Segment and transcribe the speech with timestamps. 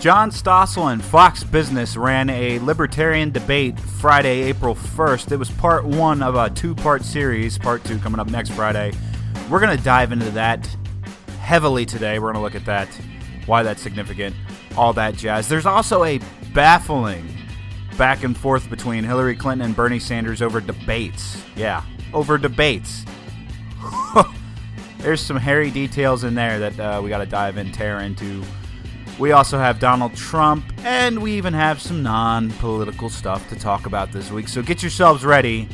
[0.00, 5.30] John Stossel and Fox Business ran a libertarian debate Friday, April 1st.
[5.30, 8.94] It was part one of a two part series, part two coming up next Friday.
[9.50, 10.66] We're going to dive into that
[11.40, 12.18] heavily today.
[12.18, 12.88] We're going to look at that,
[13.44, 14.34] why that's significant,
[14.74, 15.48] all that jazz.
[15.48, 16.18] There's also a
[16.54, 17.28] baffling
[17.98, 21.44] back and forth between Hillary Clinton and Bernie Sanders over debates.
[21.56, 23.04] Yeah, over debates.
[25.00, 28.42] There's some hairy details in there that uh, we got to dive in, tear into.
[29.20, 33.84] We also have Donald Trump, and we even have some non political stuff to talk
[33.84, 34.48] about this week.
[34.48, 35.68] So get yourselves ready.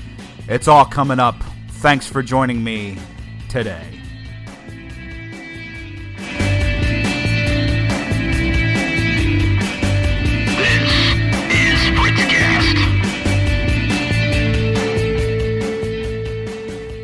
[0.48, 1.37] It's all coming up.
[1.74, 2.98] Thanks for joining me
[3.48, 3.87] today.
[10.56, 10.90] This
[11.54, 12.78] is Fritzcast.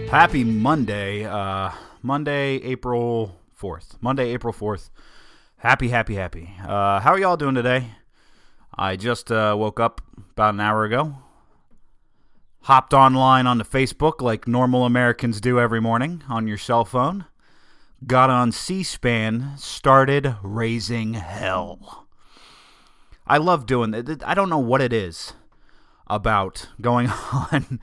[0.09, 1.25] Happy Monday.
[1.25, 1.71] Uh,
[2.03, 3.97] Monday, April 4th.
[4.01, 4.91] Monday, April 4th.
[5.63, 6.51] Happy, happy, happy.
[6.67, 7.93] Uh, how are y'all doing today?
[8.77, 10.01] I just uh, woke up
[10.33, 11.19] about an hour ago.
[12.63, 17.27] Hopped online on the Facebook like normal Americans do every morning on your cell phone.
[18.05, 22.09] Got on C SPAN, started raising hell.
[23.25, 24.21] I love doing it.
[24.27, 25.35] I don't know what it is
[26.09, 27.79] about going on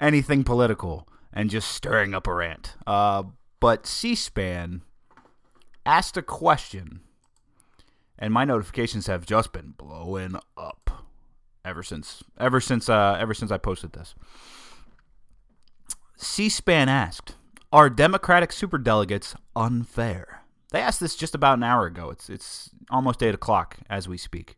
[0.00, 2.74] anything political and just stirring up a rant.
[2.84, 3.22] Uh,
[3.60, 4.82] but C SPAN
[5.86, 7.00] asked a question,
[8.22, 11.08] and my notifications have just been blowing up
[11.64, 14.14] ever since ever since uh, ever since I posted this.
[16.16, 17.34] C-SPAN asked,
[17.72, 22.10] "Are Democratic superdelegates unfair?" They asked this just about an hour ago.
[22.10, 24.56] It's it's almost eight o'clock as we speak.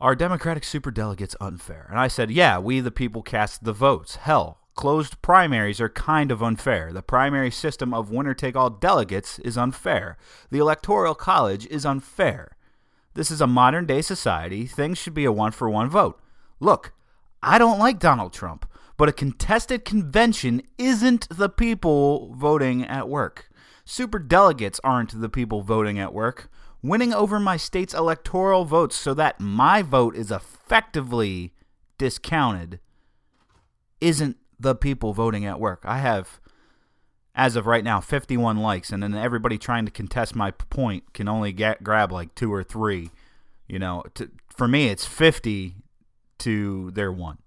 [0.00, 1.86] Are Democratic superdelegates unfair?
[1.90, 4.16] And I said, yeah, we the people cast the votes.
[4.16, 6.92] Hell, closed primaries are kind of unfair.
[6.92, 10.16] The primary system of winner take all delegates is unfair.
[10.50, 12.56] The Electoral College is unfair.
[13.14, 14.66] This is a modern day society.
[14.66, 16.20] Things should be a one for one vote.
[16.60, 16.92] Look,
[17.42, 18.66] I don't like Donald Trump,
[18.96, 23.50] but a contested convention isn't the people voting at work.
[23.84, 26.50] Super delegates aren't the people voting at work.
[26.82, 31.52] Winning over my state's electoral votes so that my vote is effectively
[31.98, 32.80] discounted
[34.00, 35.82] isn't the people voting at work.
[35.84, 36.40] I have,
[37.34, 41.28] as of right now, 51 likes, and then everybody trying to contest my point can
[41.28, 43.10] only get, grab like two or three.
[43.66, 45.76] You know, to, for me, it's 50
[46.38, 47.38] to their one.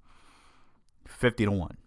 [1.06, 1.78] 50 to 1.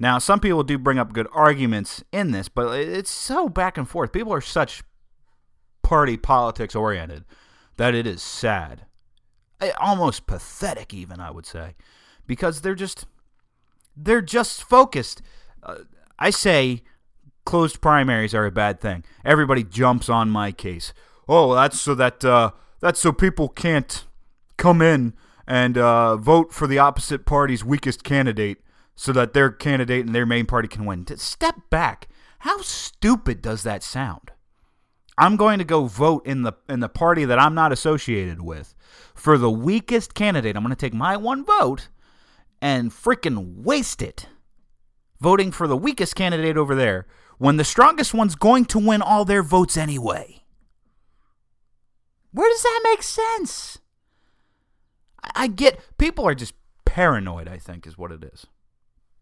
[0.00, 3.88] Now, some people do bring up good arguments in this, but it's so back and
[3.88, 4.12] forth.
[4.12, 4.82] People are such
[5.82, 7.24] party politics oriented
[7.76, 8.86] that it is sad.
[9.60, 11.74] Eh, Almost pathetic, even, I would say.
[12.26, 13.06] Because they're just
[14.00, 15.22] they're just focused.
[15.62, 15.78] Uh,
[16.18, 16.82] I say
[17.44, 19.04] closed primaries are a bad thing.
[19.24, 20.92] Everybody jumps on my case.
[21.28, 24.04] Oh, that's so that uh, that's so people can't
[24.56, 25.14] come in
[25.46, 28.58] and uh, vote for the opposite party's weakest candidate,
[28.94, 31.06] so that their candidate and their main party can win.
[31.16, 32.08] Step back.
[32.40, 34.30] How stupid does that sound?
[35.16, 38.74] I'm going to go vote in the in the party that I'm not associated with
[39.14, 40.56] for the weakest candidate.
[40.56, 41.88] I'm going to take my one vote
[42.60, 44.26] and freaking waste it
[45.20, 47.06] voting for the weakest candidate over there
[47.38, 50.42] when the strongest one's going to win all their votes anyway.
[52.32, 53.78] Where does that make sense?
[55.34, 56.54] I, get people are just
[56.84, 58.46] paranoid, I think, is what it is.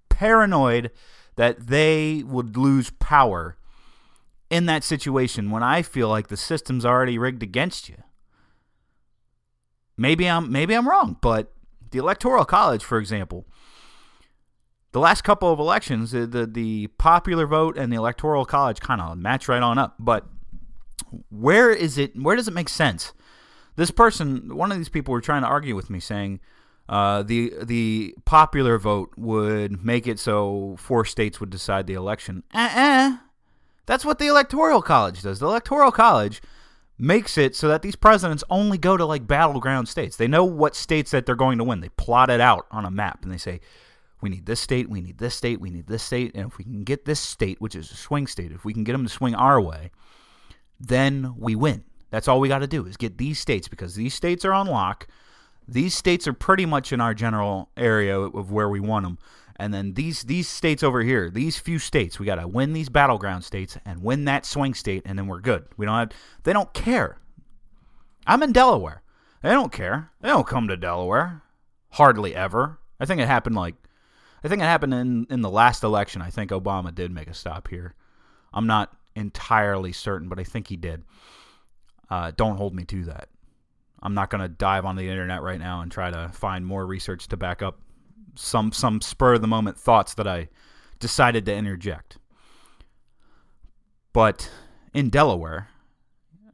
[0.09, 0.91] Paranoid
[1.37, 3.57] that they would lose power
[4.51, 7.97] in that situation when I feel like the system's already rigged against you.
[9.97, 11.53] Maybe I'm maybe I'm wrong, but
[11.97, 13.47] the electoral college, for example,
[14.93, 19.01] the last couple of elections, the the, the popular vote and the electoral college kind
[19.01, 19.95] of match right on up.
[19.99, 20.27] But
[21.31, 22.21] where is it?
[22.21, 23.15] Where does it make sense?
[23.77, 26.41] This person, one of these people, were trying to argue with me, saying
[26.89, 32.43] uh, the the popular vote would make it so four states would decide the election.
[32.53, 33.19] Uh-uh.
[33.87, 35.39] That's what the electoral college does.
[35.39, 36.43] The electoral college
[36.99, 40.17] makes it so that these presidents only go to like battleground states.
[40.17, 41.81] They know what states that they're going to win.
[41.81, 43.61] They plot it out on a map and they say,
[44.21, 46.65] we need this state, we need this state, we need this state, and if we
[46.65, 49.11] can get this state, which is a swing state, if we can get them to
[49.11, 49.91] swing our way,
[50.81, 51.85] then we win.
[52.11, 54.67] That's all we got to do is get these states because these states are on
[54.67, 55.07] lock.
[55.69, 59.19] These states are pretty much in our general area of where we want them.
[59.59, 62.89] And then these these states over here, these few states, we got to win these
[62.89, 65.67] battleground states and win that swing state, and then we're good.
[65.77, 66.11] We don't have.
[66.43, 67.19] They don't care.
[68.27, 69.03] I'm in Delaware.
[69.43, 70.11] They don't care.
[70.21, 71.43] They don't come to Delaware.
[71.91, 72.79] Hardly ever.
[73.01, 73.75] I think it happened like,
[74.43, 76.21] I think it happened in in the last election.
[76.21, 77.95] I think Obama did make a stop here.
[78.53, 81.05] I'm not entirely certain, but I think he did.
[82.11, 83.29] Uh, don't hold me to that.
[84.03, 86.87] I'm not going to dive on the internet right now and try to find more
[86.87, 87.81] research to back up
[88.37, 90.49] some some spur of the moment thoughts that I
[90.99, 92.19] decided to interject.
[94.13, 94.51] But
[94.95, 95.69] in Delaware,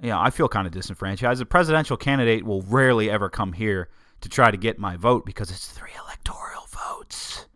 [0.00, 1.40] yeah, I feel kind of disenfranchised.
[1.40, 3.88] A presidential candidate will rarely ever come here
[4.20, 7.46] to try to get my vote because it's three electoral votes.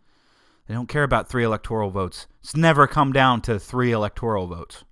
[0.67, 2.27] They don't care about three electoral votes.
[2.41, 4.85] It's never come down to three electoral votes.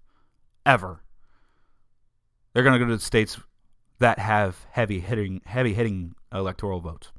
[0.66, 1.02] Ever.
[2.52, 3.38] They're going to go to the states
[3.98, 7.12] that have heavy hitting heavy hitting electoral votes.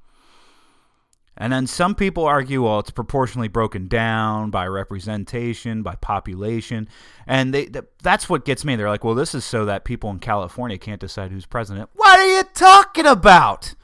[1.37, 6.87] And then some people argue, well, it's proportionally broken down by representation, by population,
[7.27, 7.69] and they
[8.01, 8.75] that's what gets me.
[8.75, 11.89] They're like, well, this is so that people in California can't decide who's president.
[11.93, 13.75] What are you talking about?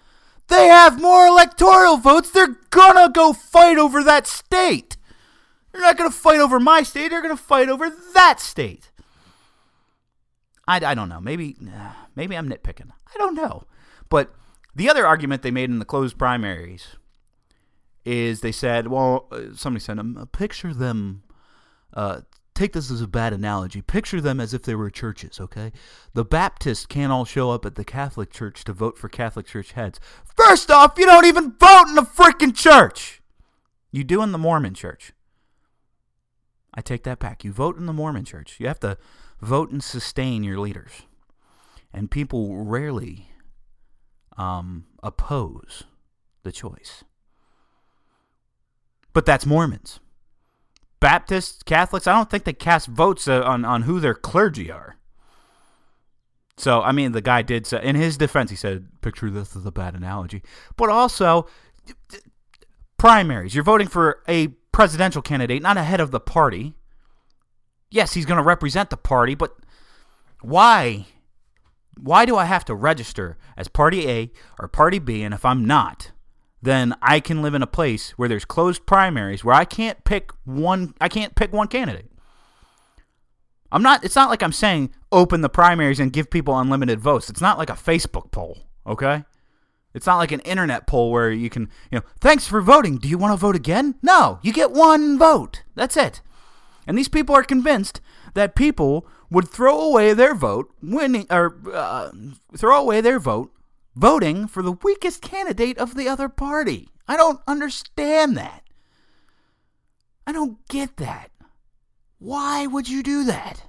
[0.47, 2.31] They have more electoral votes.
[2.31, 4.95] They're gonna go fight over that state.
[5.71, 7.09] They're not gonna fight over my state.
[7.09, 8.91] They're gonna fight over that state.
[10.67, 11.19] I, I don't know.
[11.19, 11.57] Maybe
[12.15, 12.91] maybe I'm nitpicking.
[13.13, 13.63] I don't know.
[14.07, 14.33] But
[14.73, 16.95] the other argument they made in the closed primaries
[18.05, 21.23] is they said, well, uh, somebody said, um, picture them.
[21.93, 22.21] Uh,
[22.53, 23.81] take this as a bad analogy.
[23.81, 25.71] Picture them as if they were churches, okay?
[26.13, 29.73] The Baptists can't all show up at the Catholic Church to vote for Catholic Church
[29.73, 29.99] heads.
[30.35, 33.21] First off, you don't even vote in the freaking church.
[33.91, 35.11] You do in the Mormon Church.
[36.73, 37.43] I take that back.
[37.43, 38.55] You vote in the Mormon Church.
[38.59, 38.97] You have to
[39.41, 40.91] vote and sustain your leaders.
[41.93, 43.27] And people rarely
[44.37, 45.83] um, oppose
[46.43, 47.03] the choice.
[49.13, 49.99] But that's Mormons.
[50.99, 54.97] Baptists, Catholics, I don't think they cast votes uh, on, on who their clergy are.
[56.57, 59.65] So, I mean, the guy did say, in his defense, he said, picture this as
[59.65, 60.43] a bad analogy.
[60.77, 61.47] But also,
[62.97, 63.55] primaries.
[63.55, 66.75] You're voting for a presidential candidate, not a head of the party.
[67.89, 69.55] Yes, he's going to represent the party, but
[70.41, 71.07] why?
[71.99, 75.23] Why do I have to register as Party A or Party B?
[75.23, 76.11] And if I'm not,
[76.61, 80.31] then I can live in a place where there's closed primaries where I can't pick
[80.45, 82.11] one I can't pick one candidate.
[83.71, 87.29] I'm not it's not like I'm saying open the primaries and give people unlimited votes.
[87.29, 89.25] It's not like a Facebook poll, okay?
[89.93, 92.97] It's not like an internet poll where you can, you know, thanks for voting.
[92.97, 93.95] Do you want to vote again?
[94.01, 95.63] No, you get one vote.
[95.75, 96.21] That's it.
[96.87, 97.99] And these people are convinced
[98.33, 102.11] that people would throw away their vote winning or uh,
[102.55, 103.51] throw away their vote
[103.95, 106.89] voting for the weakest candidate of the other party.
[107.07, 108.63] I don't understand that.
[110.25, 111.31] I don't get that.
[112.19, 113.63] Why would you do that?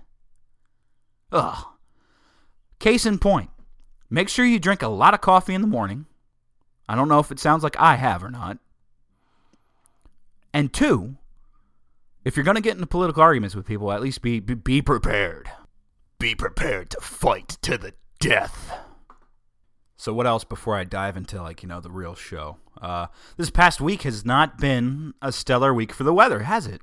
[1.32, 1.64] Ugh.
[2.78, 3.50] Case in point,
[4.10, 6.06] make sure you drink a lot of coffee in the morning.
[6.88, 8.58] I don't know if it sounds like I have or not.
[10.52, 11.16] And two,
[12.24, 14.82] if you're going to get into political arguments with people, at least be, be, be
[14.82, 15.48] prepared.
[16.18, 18.72] Be prepared to fight to the death.
[20.02, 22.56] So what else before I dive into like you know the real show?
[22.80, 23.06] Uh,
[23.36, 26.80] this past week has not been a stellar week for the weather, has it?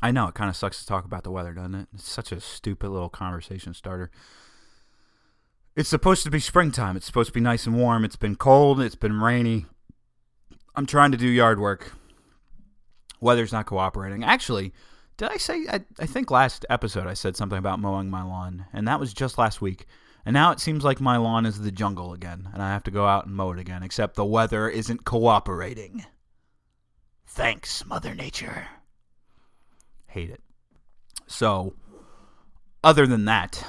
[0.00, 1.88] I know it kind of sucks to talk about the weather, doesn't it?
[1.92, 4.12] It's such a stupid little conversation starter.
[5.74, 6.96] It's supposed to be springtime.
[6.96, 8.04] It's supposed to be nice and warm.
[8.04, 8.80] It's been cold.
[8.80, 9.66] It's been rainy.
[10.76, 11.92] I'm trying to do yard work.
[13.20, 14.22] Weather's not cooperating.
[14.22, 14.72] Actually,
[15.16, 15.66] did I say?
[15.68, 19.12] I, I think last episode I said something about mowing my lawn, and that was
[19.12, 19.86] just last week.
[20.28, 22.90] And now it seems like my lawn is the jungle again, and I have to
[22.90, 26.04] go out and mow it again, except the weather isn't cooperating.
[27.26, 28.66] Thanks, Mother Nature.
[30.06, 30.42] Hate it.
[31.26, 31.76] So,
[32.84, 33.66] other than that,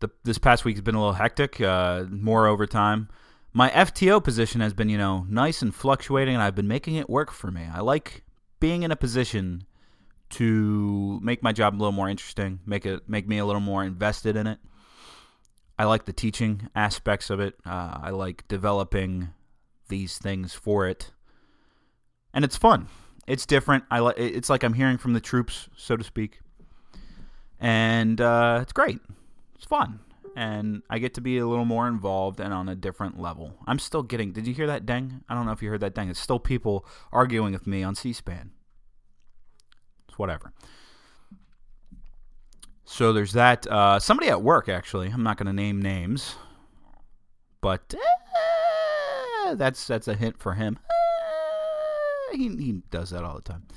[0.00, 3.10] the, this past week has been a little hectic, uh, more overtime.
[3.52, 7.10] My FTO position has been, you know, nice and fluctuating, and I've been making it
[7.10, 7.68] work for me.
[7.70, 8.24] I like
[8.58, 9.64] being in a position
[10.30, 13.84] to make my job a little more interesting, make it make me a little more
[13.84, 14.58] invested in it.
[15.78, 17.54] I like the teaching aspects of it.
[17.64, 19.28] Uh, I like developing
[19.88, 21.12] these things for it,
[22.34, 22.88] and it's fun.
[23.26, 23.84] It's different.
[23.90, 24.18] I like.
[24.18, 26.40] It's like I'm hearing from the troops, so to speak,
[27.60, 28.98] and uh, it's great.
[29.54, 30.00] It's fun,
[30.34, 33.54] and I get to be a little more involved and on a different level.
[33.66, 34.32] I'm still getting.
[34.32, 35.22] Did you hear that ding?
[35.28, 36.08] I don't know if you heard that ding.
[36.08, 38.50] It's still people arguing with me on C-SPAN.
[40.08, 40.52] It's whatever.
[42.90, 43.66] So there's that.
[43.66, 45.08] Uh, somebody at work, actually.
[45.08, 46.36] I'm not going to name names,
[47.60, 47.94] but
[49.44, 50.78] uh, that's that's a hint for him.
[50.88, 53.68] Uh, he he does that all the time.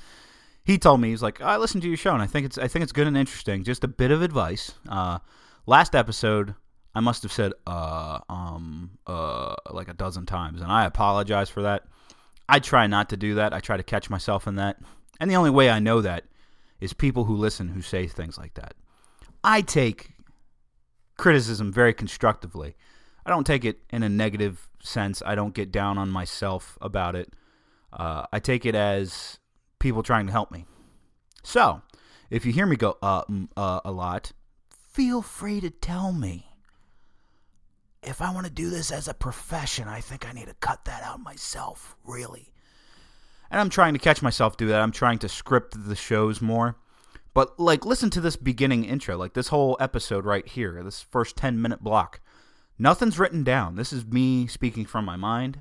[0.64, 2.68] He told me he's like, I listened to your show and I think it's I
[2.68, 3.64] think it's good and interesting.
[3.64, 4.72] Just a bit of advice.
[4.88, 5.18] Uh,
[5.66, 6.54] last episode,
[6.94, 11.62] I must have said uh um uh like a dozen times, and I apologize for
[11.62, 11.84] that.
[12.48, 13.52] I try not to do that.
[13.52, 14.78] I try to catch myself in that,
[15.20, 16.24] and the only way I know that
[16.80, 18.74] is people who listen who say things like that.
[19.44, 20.10] I take
[21.16, 22.76] criticism very constructively.
[23.24, 25.22] I don't take it in a negative sense.
[25.24, 27.32] I don't get down on myself about it.
[27.92, 29.38] Uh, I take it as
[29.78, 30.64] people trying to help me.
[31.42, 31.82] So,
[32.30, 33.22] if you hear me go uh,
[33.56, 34.32] uh a lot,
[34.70, 36.48] feel free to tell me.
[38.02, 40.86] If I want to do this as a profession, I think I need to cut
[40.86, 42.52] that out myself, really.
[43.50, 44.80] And I'm trying to catch myself do that.
[44.80, 46.76] I'm trying to script the shows more.
[47.34, 51.36] But like listen to this beginning intro, like this whole episode right here, this first
[51.36, 52.20] 10 minute block.
[52.78, 53.76] Nothing's written down.
[53.76, 55.60] This is me speaking from my mind.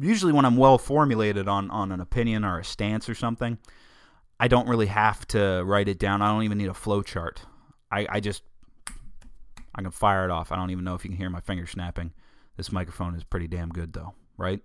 [0.00, 3.58] Usually when I'm well formulated on on an opinion or a stance or something,
[4.40, 6.22] I don't really have to write it down.
[6.22, 7.42] I don't even need a flow chart.
[7.90, 8.42] I, I just
[9.74, 10.50] I can fire it off.
[10.50, 12.12] I don't even know if you can hear my finger snapping.
[12.56, 14.60] This microphone is pretty damn good though, right?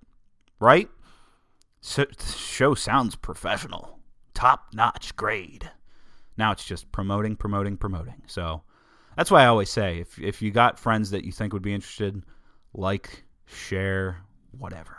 [0.60, 0.90] Right?
[1.82, 4.00] So, show sounds professional.
[4.34, 5.70] Top notch grade.
[6.38, 8.24] Now it's just promoting, promoting, promoting.
[8.28, 8.64] So
[9.16, 11.74] that's why I always say if if you got friends that you think would be
[11.74, 12.24] interested,
[12.74, 14.22] like, share,
[14.58, 14.98] whatever.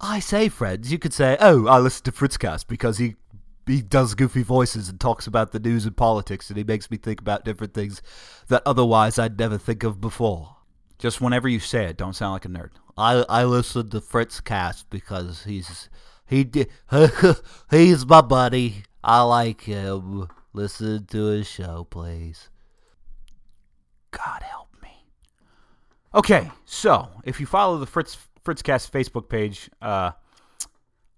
[0.00, 3.16] I say, friends, you could say, "Oh, I listen to Fritzcast because he
[3.66, 6.96] he does goofy voices and talks about the news and politics, and he makes me
[6.96, 8.00] think about different things
[8.48, 10.56] that otherwise I'd never think of before."
[10.98, 12.70] Just whenever you say it, don't sound like a nerd.
[12.96, 15.88] I I listen to Fritzcast because he's
[16.26, 16.48] he
[17.70, 18.82] he's my buddy.
[19.02, 20.28] I like him.
[20.52, 22.48] Listen to his show, please.
[24.10, 25.04] God help me.
[26.14, 30.12] Okay, so if you follow the Fritz Fritzcast Facebook page, uh,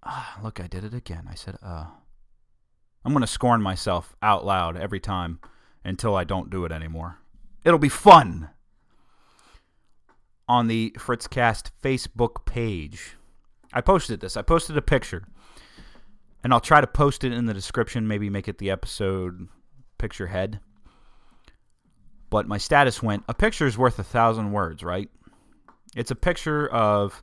[0.02, 1.28] ah, look, I did it again.
[1.30, 1.86] I said, uh,
[3.04, 5.38] I'm gonna scorn myself out loud every time
[5.84, 7.18] until I don't do it anymore.
[7.64, 8.50] It'll be fun
[10.48, 13.16] on the Fritzcast Facebook page.
[13.72, 14.36] I posted this.
[14.36, 15.28] I posted a picture,
[16.42, 18.08] and I'll try to post it in the description.
[18.08, 19.48] Maybe make it the episode
[19.98, 20.60] picture head
[22.30, 25.10] but my status went a picture is worth a thousand words, right?
[25.96, 27.22] It's a picture of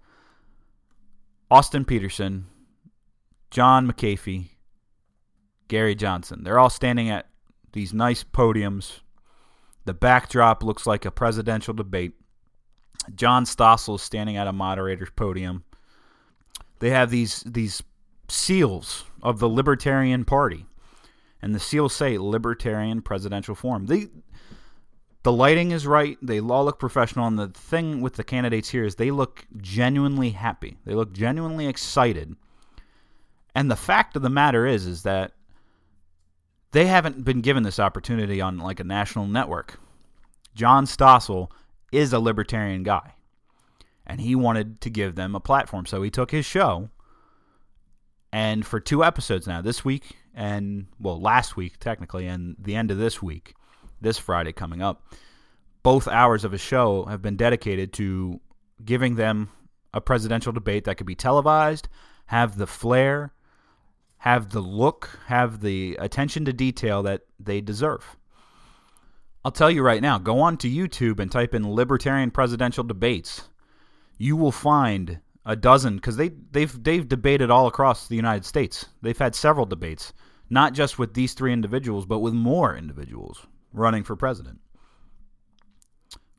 [1.49, 2.45] Austin Petersen,
[3.49, 4.49] John McAfee,
[5.69, 6.43] Gary Johnson.
[6.43, 7.27] They're all standing at
[7.71, 8.99] these nice podiums.
[9.85, 12.13] The backdrop looks like a presidential debate.
[13.15, 15.63] John Stossel is standing at a moderator's podium.
[16.79, 17.81] They have these these
[18.27, 20.65] seals of the Libertarian Party,
[21.41, 23.85] and the seals say Libertarian Presidential Forum.
[23.85, 24.07] They
[25.23, 26.17] the lighting is right.
[26.21, 27.27] They all look professional.
[27.27, 30.77] And the thing with the candidates here is they look genuinely happy.
[30.85, 32.33] They look genuinely excited.
[33.53, 35.33] And the fact of the matter is, is that
[36.71, 39.79] they haven't been given this opportunity on like a national network.
[40.55, 41.49] John Stossel
[41.91, 43.13] is a libertarian guy,
[44.05, 45.85] and he wanted to give them a platform.
[45.85, 46.89] So he took his show,
[48.31, 52.91] and for two episodes now, this week and well, last week technically, and the end
[52.91, 53.55] of this week,
[54.01, 55.11] this Friday coming up,
[55.83, 58.39] both hours of a show have been dedicated to
[58.83, 59.49] giving them
[59.93, 61.87] a presidential debate that could be televised,
[62.27, 63.33] have the flair,
[64.17, 68.17] have the look, have the attention to detail that they deserve.
[69.45, 73.49] I'll tell you right now, go on to YouTube and type in libertarian presidential debates.
[74.17, 78.85] You will find a dozen because they they've they've debated all across the United States.
[79.01, 80.13] They've had several debates,
[80.49, 84.59] not just with these three individuals, but with more individuals running for president.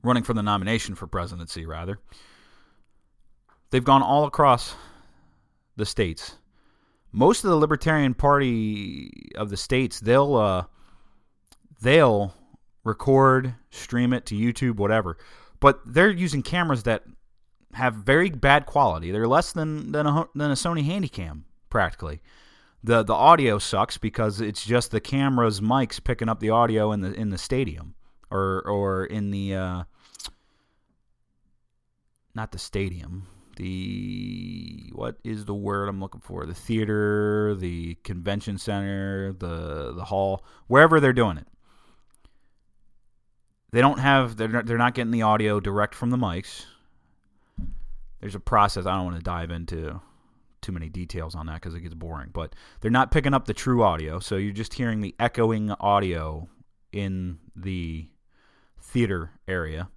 [0.02, 1.98] Running for the nomination for presidency, rather.
[3.70, 4.74] They've gone all across
[5.76, 6.36] the states.
[7.10, 10.64] Most of the Libertarian Party of the states, they'll uh,
[11.80, 12.34] they'll
[12.84, 15.16] record, stream it to YouTube, whatever.
[15.60, 17.02] But they're using cameras that
[17.78, 19.10] have very bad quality.
[19.10, 22.20] They're less than than a, than a Sony Handycam practically.
[22.84, 27.00] The the audio sucks because it's just the camera's mics picking up the audio in
[27.00, 27.94] the in the stadium
[28.30, 29.82] or or in the uh,
[32.34, 33.28] not the stadium.
[33.56, 36.46] The what is the word I'm looking for?
[36.46, 41.46] The theater the convention center the the hall wherever they're doing it.
[43.70, 46.64] They don't have they're not, they're not getting the audio direct from the mics
[48.20, 50.00] there's a process I don't want to dive into
[50.60, 52.30] too many details on that because it gets boring.
[52.32, 56.48] But they're not picking up the true audio, so you're just hearing the echoing audio
[56.92, 58.08] in the
[58.80, 59.88] theater area.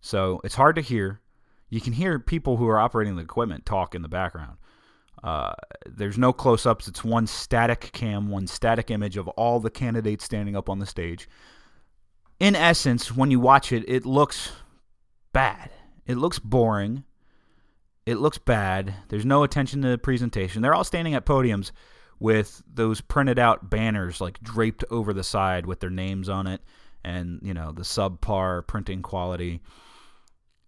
[0.00, 1.20] So it's hard to hear.
[1.68, 4.58] You can hear people who are operating the equipment talk in the background.
[5.24, 5.54] Uh,
[5.86, 6.86] there's no close ups.
[6.86, 10.86] It's one static cam, one static image of all the candidates standing up on the
[10.86, 11.28] stage.
[12.38, 14.52] In essence, when you watch it, it looks
[15.32, 15.70] bad.
[16.06, 17.02] It looks boring.
[18.06, 18.94] It looks bad.
[19.08, 20.62] There's no attention to the presentation.
[20.62, 21.72] They're all standing at podiums
[22.18, 26.62] with those printed out banners like draped over the side with their names on it
[27.06, 29.62] and you know the subpar printing quality,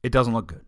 [0.03, 0.65] it doesn't look good.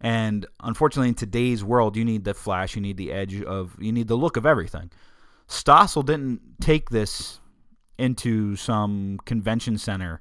[0.00, 3.90] And unfortunately, in today's world, you need the flash, you need the edge of, you
[3.90, 4.90] need the look of everything.
[5.48, 7.40] Stossel didn't take this
[7.96, 10.20] into some convention center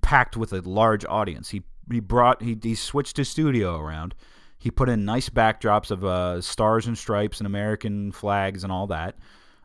[0.00, 1.50] packed with a large audience.
[1.50, 4.14] He he brought he, he switched his studio around.
[4.60, 8.86] He put in nice backdrops of uh, stars and stripes and American flags and all
[8.88, 9.16] that.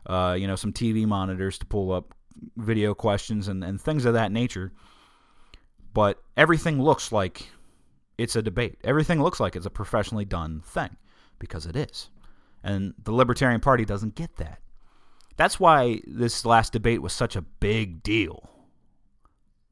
[0.06, 2.14] Uh, you know, some TV monitors to pull up
[2.56, 4.72] video questions and, and things of that nature.
[5.92, 7.46] But everything looks like
[8.16, 8.78] it's a debate.
[8.84, 10.96] Everything looks like it's a professionally done thing
[11.38, 12.08] because it is.
[12.64, 14.60] And the Libertarian Party doesn't get that.
[15.36, 18.48] That's why this last debate was such a big deal.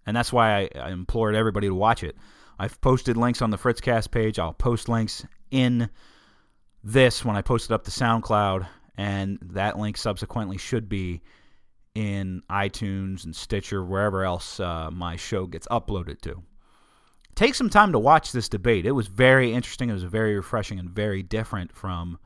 [0.07, 2.15] And that's why I, I implored everybody to watch it.
[2.59, 4.39] I've posted links on the Fritzcast page.
[4.39, 5.89] I'll post links in
[6.83, 11.23] this when I post it up to SoundCloud, and that link subsequently should be
[11.95, 16.43] in iTunes and Stitcher, wherever else uh, my show gets uploaded to
[17.35, 18.87] take some time to watch this debate.
[18.87, 19.91] It was very interesting.
[19.91, 22.19] It was very refreshing and very different from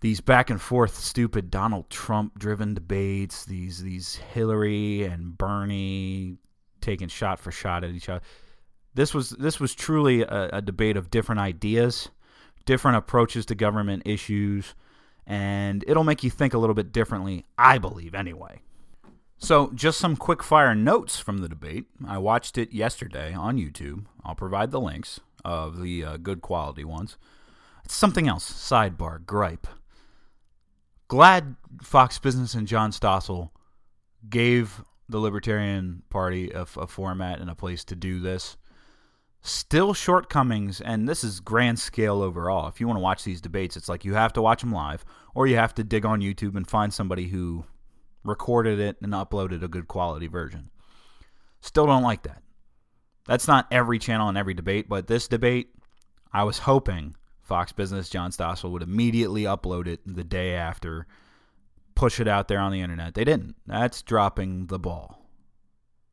[0.00, 6.38] these back and forth stupid Donald Trump driven debates, these these Hillary and Bernie
[6.80, 8.22] taking shot for shot at each other.
[8.94, 12.08] This was this was truly a, a debate of different ideas,
[12.66, 14.74] different approaches to government issues,
[15.26, 18.60] and it'll make you think a little bit differently, I believe anyway.
[19.38, 21.86] So, just some quick fire notes from the debate.
[22.06, 24.04] I watched it yesterday on YouTube.
[24.22, 27.16] I'll provide the links of the uh, good quality ones.
[27.84, 28.52] It's something else.
[28.52, 29.66] Sidebar, gripe.
[31.08, 33.50] Glad Fox Business and John Stossel
[34.28, 38.58] gave the Libertarian Party a, a format and a place to do this.
[39.42, 42.68] Still shortcomings, and this is grand scale overall.
[42.68, 45.04] If you want to watch these debates, it's like you have to watch them live,
[45.34, 47.64] or you have to dig on YouTube and find somebody who
[48.22, 50.70] recorded it, and uploaded a good quality version.
[51.60, 52.42] Still don't like that.
[53.26, 55.70] That's not every channel and every debate, but this debate,
[56.32, 61.06] I was hoping Fox Business John Stossel would immediately upload it the day after,
[61.94, 63.14] push it out there on the internet.
[63.14, 63.56] They didn't.
[63.66, 65.26] That's dropping the ball.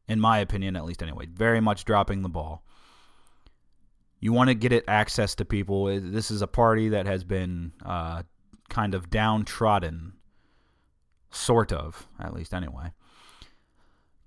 [0.07, 1.25] In my opinion, at least anyway.
[1.25, 2.63] Very much dropping the ball.
[4.19, 5.85] You want to get it access to people.
[5.85, 8.23] This is a party that has been uh,
[8.69, 10.13] kind of downtrodden
[11.29, 12.93] Sort of, at least anyway.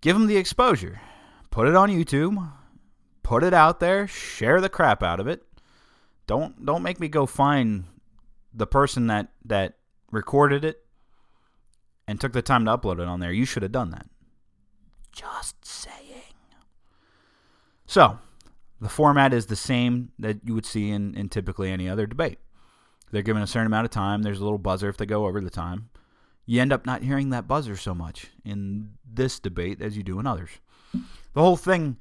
[0.00, 1.00] Give them the exposure.
[1.50, 2.53] Put it on YouTube.
[3.22, 4.07] Put it out there.
[4.07, 5.42] Share the crap out of it.
[6.26, 7.85] Don't don't make me go find
[8.55, 9.79] the person that that
[10.12, 10.85] recorded it
[12.07, 13.33] and took the time to upload it on there.
[13.33, 14.07] You should have done that.
[15.12, 15.96] Just saying.
[17.87, 18.18] So,
[18.81, 22.38] the format is the same that you would see in, in typically any other debate.
[23.12, 24.23] They're given a certain amount of time.
[24.23, 25.90] There's a little buzzer if they go over the time
[26.51, 30.19] you end up not hearing that buzzer so much in this debate as you do
[30.19, 30.51] in others.
[30.93, 31.97] The whole thing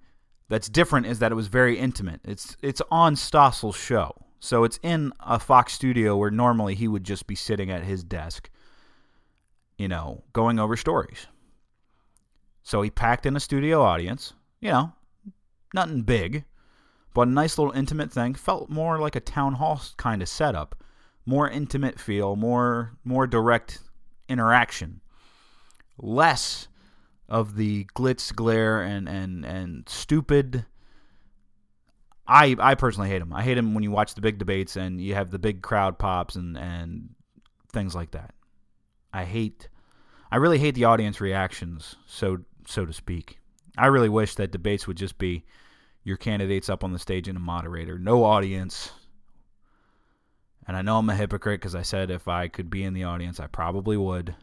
[0.48, 2.20] that's different is that it was very intimate.
[2.26, 4.12] It's it's on Stossel's show.
[4.40, 8.04] So it's in a Fox studio where normally he would just be sitting at his
[8.04, 8.50] desk,
[9.78, 11.28] you know, going over stories.
[12.64, 14.94] So he packed in a studio audience, you know,
[15.76, 16.46] nothing big,
[17.20, 18.34] but a nice little intimate thing.
[18.34, 20.82] Felt more like a town hall kind of setup.
[21.26, 23.80] More intimate feel, more more direct
[24.30, 25.02] interaction,
[25.98, 26.70] less
[27.28, 30.66] of the glitz, glare, and and and stupid.
[32.26, 33.34] I I personally hate them.
[33.34, 36.00] I hate them when you watch the big debates and you have the big crowd
[36.00, 37.10] pops and and
[37.74, 38.34] things like that.
[39.12, 39.68] I hate.
[40.32, 43.40] I really hate the audience reactions, so so to speak.
[43.78, 45.44] I really wish that debates would just be
[46.10, 48.92] your candidates up on the stage and a moderator, no audience,
[50.68, 53.06] and I know I'm a hypocrite because I said if I could be in the
[53.06, 54.36] audience, I probably would.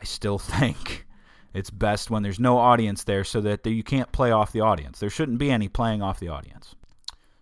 [0.00, 1.06] I still think
[1.52, 4.98] it's best when there's no audience there so that you can't play off the audience.
[4.98, 6.74] There shouldn't be any playing off the audience.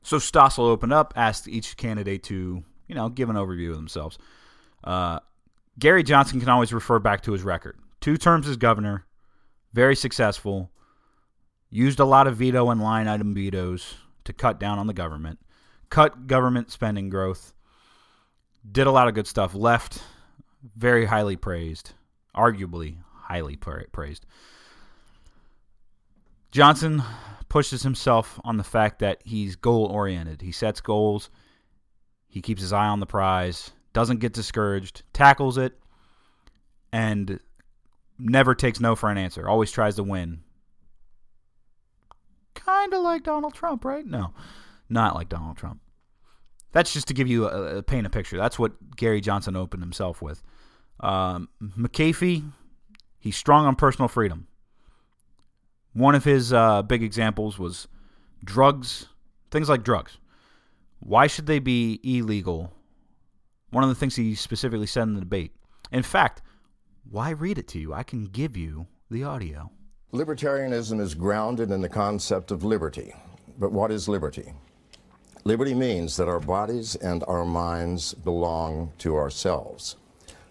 [0.03, 4.19] So Stossel opened up, asked each candidate to, you know, give an overview of themselves.
[4.83, 5.21] Uh,
[5.79, 7.79] Gary Johnson can always refer back to his record.
[8.01, 9.05] Two terms as governor,
[9.75, 10.71] very successful,
[11.71, 15.39] used a lot of veto and line item vetoes to cut down on the government
[15.91, 17.53] cut government spending growth,
[18.71, 20.03] did a lot of good stuff, left
[20.77, 21.93] very highly praised,
[22.35, 24.27] arguably highly praised.
[26.51, 27.03] Johnson
[27.49, 30.43] pushes himself on the fact that he's goal oriented.
[30.43, 31.31] He sets goals,
[32.29, 35.79] he keeps his eye on the prize, doesn't get discouraged, tackles it,
[36.93, 37.41] and
[38.19, 39.49] never takes no for an answer.
[39.49, 40.41] Always tries to win.
[42.69, 44.05] Kind of like Donald Trump, right?
[44.07, 44.33] No
[44.89, 45.81] not like Donald Trump.
[46.73, 48.37] That's just to give you a, a paint a picture.
[48.37, 50.43] That's what Gary Johnson opened himself with.
[51.01, 52.51] Um, McAfee,
[53.19, 54.47] he's strong on personal freedom.
[55.93, 57.89] One of his uh, big examples was
[58.45, 59.07] drugs,
[59.51, 60.19] things like drugs.
[61.01, 62.73] Why should they be illegal?
[63.71, 65.53] One of the things he specifically said in the debate.
[65.91, 66.43] In fact,
[67.09, 67.95] why read it to you?
[67.95, 69.71] I can give you the audio.
[70.13, 73.15] Libertarianism is grounded in the concept of liberty.
[73.59, 74.55] But what is liberty?
[75.45, 79.97] Liberty means that our bodies and our minds belong to ourselves.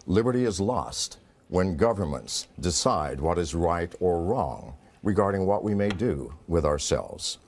[0.06, 1.18] Liberty is lost
[1.48, 7.40] when governments decide what is right or wrong regarding what we may do with ourselves.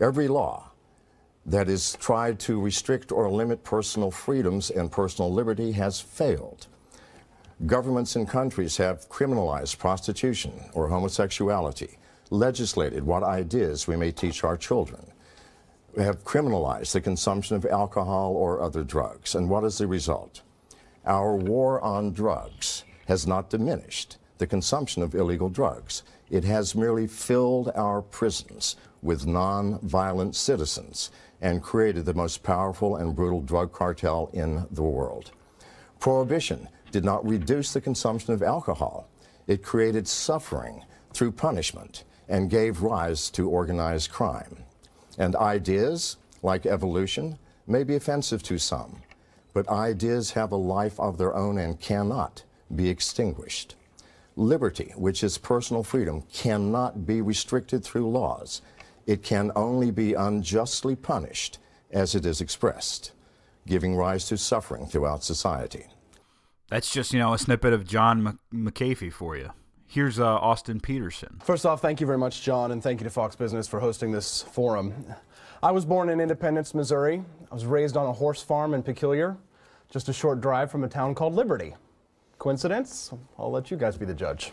[0.00, 0.70] Every law
[1.46, 6.68] that is tried to restrict or limit personal freedoms and personal liberty has failed.
[7.66, 11.98] Governments and countries have criminalized prostitution or homosexuality,
[12.30, 15.12] legislated what ideas we may teach our children,
[15.98, 19.34] have criminalized the consumption of alcohol or other drugs.
[19.34, 20.40] And what is the result?
[21.04, 26.02] Our war on drugs has not diminished the consumption of illegal drugs.
[26.30, 31.10] It has merely filled our prisons with non-violent citizens
[31.42, 35.32] and created the most powerful and brutal drug cartel in the world.
[35.98, 39.08] Prohibition did not reduce the consumption of alcohol.
[39.46, 44.64] It created suffering through punishment and gave rise to organized crime.
[45.18, 49.02] And ideas, like evolution, may be offensive to some,
[49.52, 53.74] but ideas have a life of their own and cannot be extinguished.
[54.36, 58.62] Liberty, which is personal freedom, cannot be restricted through laws.
[59.06, 61.58] It can only be unjustly punished
[61.90, 63.12] as it is expressed,
[63.66, 65.86] giving rise to suffering throughout society.
[66.70, 69.50] That's just, you know, a snippet of John McAfee for you.
[69.88, 71.40] Here's uh, Austin Petersen.
[71.42, 74.12] First off, thank you very much, John, and thank you to Fox Business for hosting
[74.12, 75.04] this forum.
[75.64, 77.24] I was born in Independence, Missouri.
[77.50, 79.36] I was raised on a horse farm in Peculiar,
[79.90, 81.74] just a short drive from a town called Liberty.
[82.38, 83.12] Coincidence?
[83.36, 84.52] I'll let you guys be the judge.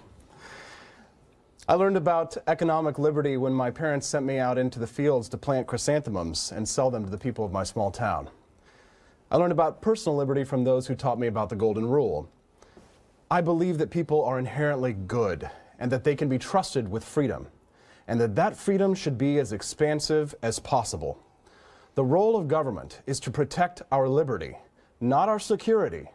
[1.69, 5.37] I learned about economic liberty when my parents sent me out into the fields to
[5.37, 8.29] plant chrysanthemums and sell them to the people of my small town.
[9.29, 12.29] I learned about personal liberty from those who taught me about the Golden Rule.
[13.29, 17.47] I believe that people are inherently good and that they can be trusted with freedom,
[18.07, 21.21] and that that freedom should be as expansive as possible.
[21.95, 24.57] The role of government is to protect our liberty,
[25.01, 26.09] not our security.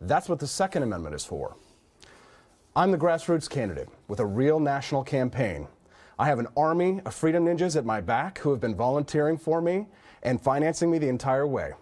[0.00, 1.56] That's what the Second Amendment is for.
[2.74, 5.68] I'm the grassroots candidate with a real national campaign.
[6.18, 9.62] I have an army of freedom ninjas at my back who have been volunteering for
[9.62, 9.86] me
[10.22, 11.72] and financing me the entire way.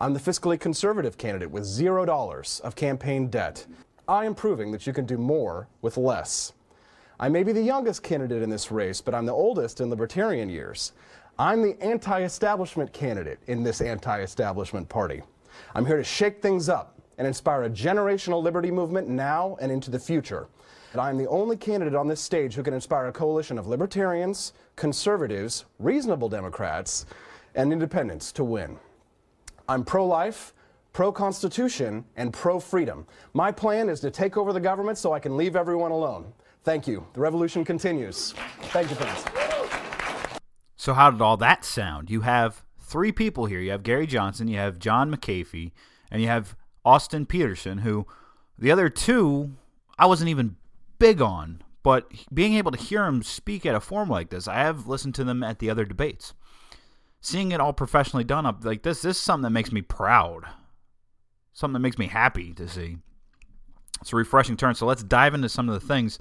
[0.00, 3.66] I'm the fiscally conservative candidate with zero dollars of campaign debt.
[4.06, 6.52] I am proving that you can do more with less.
[7.18, 10.48] I may be the youngest candidate in this race, but I'm the oldest in libertarian
[10.48, 10.92] years.
[11.36, 15.22] I'm the anti establishment candidate in this anti establishment party.
[15.74, 19.90] I'm here to shake things up and inspire a generational liberty movement now and into
[19.90, 20.46] the future.
[20.92, 23.66] And I am the only candidate on this stage who can inspire a coalition of
[23.66, 27.04] libertarians, conservatives, reasonable Democrats,
[27.56, 28.78] and independents to win.
[29.70, 30.54] I'm pro life,
[30.94, 33.06] pro Constitution, and pro freedom.
[33.34, 36.32] My plan is to take over the government so I can leave everyone alone.
[36.64, 37.06] Thank you.
[37.12, 38.32] The revolution continues.
[38.62, 39.24] Thank you, friends.
[40.76, 42.08] So, how did all that sound?
[42.08, 43.60] You have three people here.
[43.60, 45.72] You have Gary Johnson, you have John McAfee,
[46.10, 48.06] and you have Austin Petersen, who
[48.58, 49.52] the other two
[49.98, 50.56] I wasn't even
[50.98, 51.60] big on.
[51.82, 55.14] But being able to hear him speak at a forum like this, I have listened
[55.16, 56.32] to them at the other debates
[57.20, 60.44] seeing it all professionally done up like this, this is something that makes me proud.
[61.52, 62.98] Something that makes me happy to see.
[64.00, 64.74] It's a refreshing turn.
[64.74, 66.18] So let's dive into some of the things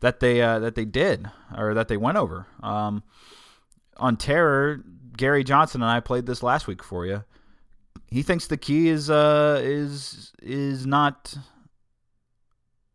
[0.00, 2.46] that they uh, that they did or that they went over.
[2.62, 3.02] Um,
[3.98, 4.82] on terror,
[5.16, 7.24] Gary Johnson and I played this last week for you.
[8.06, 11.36] He thinks the key is uh, is is not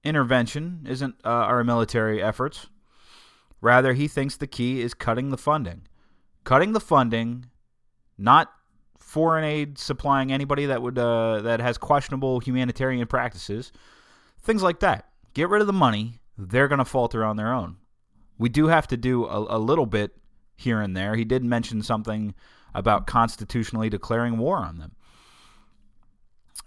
[0.03, 2.67] intervention, isn't uh, our military efforts.
[3.61, 5.83] Rather, he thinks the key is cutting the funding
[6.43, 7.45] cutting the funding,
[8.17, 8.51] not
[8.97, 13.71] foreign aid supplying anybody that would uh, that has questionable humanitarian practices,
[14.41, 15.09] things like that.
[15.33, 17.77] Get rid of the money; they're going to falter on their own.
[18.37, 20.11] We do have to do a, a little bit
[20.55, 21.15] here and there.
[21.15, 22.33] He did mention something
[22.73, 24.93] about constitutionally declaring war on them.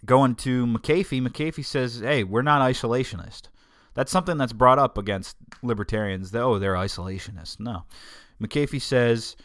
[0.04, 3.48] Going to McAfee, McAfee says, "Hey, we're not isolationist."
[3.94, 6.34] That's something that's brought up against libertarians.
[6.34, 7.58] Oh, they're isolationists.
[7.58, 7.84] No,
[8.40, 9.36] McAfee says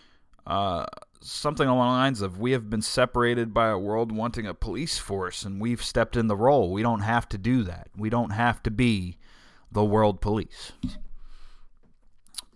[0.48, 0.86] uh,
[1.22, 4.98] something along the lines of we have been separated by a world wanting a police
[4.98, 6.72] force and we've stepped in the role.
[6.72, 7.90] We don't have to do that.
[7.96, 9.18] We don't have to be
[9.72, 10.74] the world police.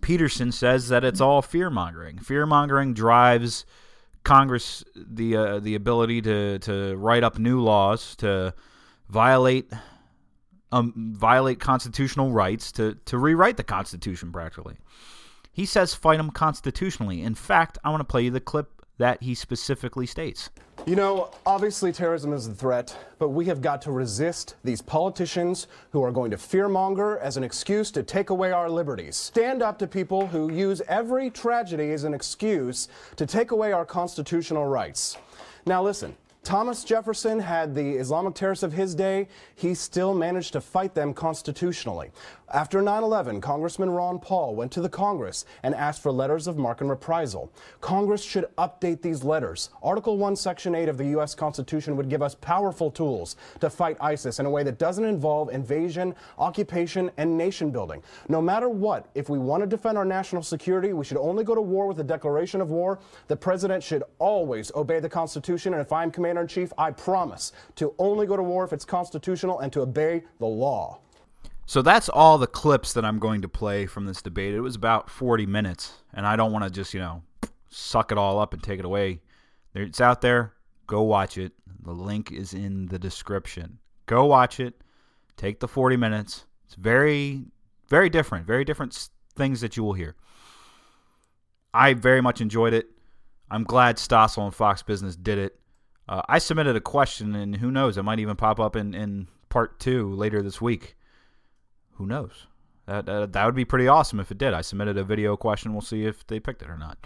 [0.00, 2.18] petersen says that it's all fear mongering.
[2.18, 3.64] Fear mongering drives
[4.24, 8.52] Congress the uh, the ability to to write up new laws to
[9.08, 9.72] violate
[10.72, 14.76] um, violate constitutional rights to, to rewrite the Constitution practically.
[15.56, 17.22] He says fight them constitutionally.
[17.22, 20.50] In fact, I want to play you the clip that he specifically states.
[20.84, 25.66] You know, obviously terrorism is a threat, but we have got to resist these politicians
[25.92, 29.16] who are going to fearmonger as an excuse to take away our liberties.
[29.16, 33.86] Stand up to people who use every tragedy as an excuse to take away our
[33.86, 35.16] constitutional rights.
[35.64, 36.14] Now, listen.
[36.46, 39.26] Thomas Jefferson had the Islamic terrorists of his day.
[39.56, 42.12] He still managed to fight them constitutionally.
[42.52, 46.56] After 9 11, Congressman Ron Paul went to the Congress and asked for letters of
[46.56, 47.50] marque and reprisal.
[47.80, 49.70] Congress should update these letters.
[49.82, 51.34] Article 1, Section 8 of the U.S.
[51.34, 55.48] Constitution would give us powerful tools to fight ISIS in a way that doesn't involve
[55.48, 58.00] invasion, occupation, and nation building.
[58.28, 61.56] No matter what, if we want to defend our national security, we should only go
[61.56, 63.00] to war with a declaration of war.
[63.26, 67.50] The president should always obey the Constitution, and if I'm commander in chief, I promise
[67.74, 71.00] to only go to war if it's constitutional and to obey the law.
[71.66, 74.54] So that's all the clips that I'm going to play from this debate.
[74.54, 77.22] It was about 40 minutes, and I don't want to just, you know,
[77.68, 79.20] suck it all up and take it away.
[79.74, 80.54] It's out there.
[80.86, 81.52] Go watch it.
[81.82, 83.78] The link is in the description.
[84.06, 84.80] Go watch it.
[85.36, 86.46] Take the 40 minutes.
[86.66, 87.42] It's very,
[87.88, 88.46] very different.
[88.46, 90.14] Very different things that you will hear.
[91.74, 92.86] I very much enjoyed it.
[93.50, 95.58] I'm glad Stossel and Fox Business did it.
[96.08, 99.26] Uh, I submitted a question, and who knows, it might even pop up in, in
[99.48, 100.96] part two later this week.
[101.96, 102.46] Who knows?
[102.86, 104.54] That, that would be pretty awesome if it did.
[104.54, 105.72] I submitted a video question.
[105.72, 106.98] We'll see if they picked it or not.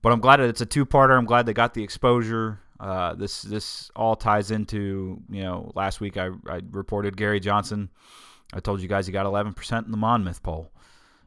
[0.00, 1.16] But I'm glad that it's a two-parter.
[1.16, 2.60] I'm glad they got the exposure.
[2.78, 7.88] Uh, this this all ties into you know last week I, I reported Gary Johnson.
[8.52, 10.70] I told you guys he got 11% in the Monmouth poll.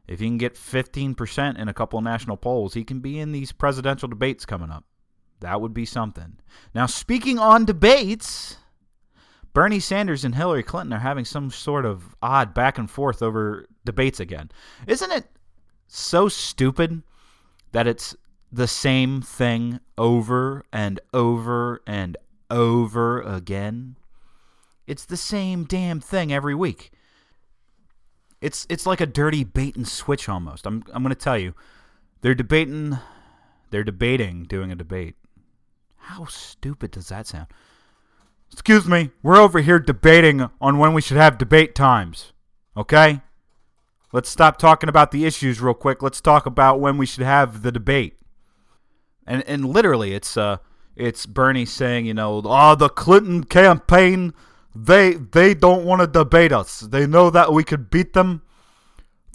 [0.08, 3.52] If he can get 15% in a couple national polls, he can be in these
[3.52, 4.84] presidential debates coming up.
[5.40, 6.38] That would be something.
[6.74, 8.56] Now, speaking on debates,
[9.52, 13.66] Bernie Sanders and Hillary Clinton are having some sort of odd back and forth over
[13.84, 14.50] debates again.
[14.86, 15.26] Isn't it
[15.88, 17.02] so stupid
[17.72, 18.14] that it's
[18.52, 22.16] the same thing over and over and
[22.50, 23.96] over again?
[24.86, 26.92] It's the same damn thing every week.
[28.40, 30.66] It's it's like a dirty bait and switch almost.
[30.66, 31.54] I'm I'm going to tell you.
[32.22, 32.98] They're debating
[33.70, 35.16] they're debating doing a debate.
[35.96, 37.46] How stupid does that sound?
[38.52, 42.32] Excuse me, we're over here debating on when we should have debate times.
[42.76, 43.20] Okay?
[44.12, 46.02] Let's stop talking about the issues real quick.
[46.02, 48.16] Let's talk about when we should have the debate.
[49.26, 50.56] And and literally it's uh
[50.96, 54.34] it's Bernie saying, you know, oh the Clinton campaign
[54.74, 56.80] they they don't want to debate us.
[56.80, 58.42] They know that we could beat them.